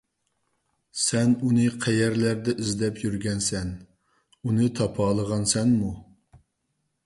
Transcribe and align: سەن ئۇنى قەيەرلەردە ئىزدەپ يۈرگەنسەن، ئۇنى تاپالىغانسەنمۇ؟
سەن 1.01 1.35
ئۇنى 1.49 1.65
قەيەرلەردە 1.83 2.57
ئىزدەپ 2.65 3.03
يۈرگەنسەن، 3.03 3.71
ئۇنى 4.41 4.73
تاپالىغانسەنمۇ؟ 4.81 5.95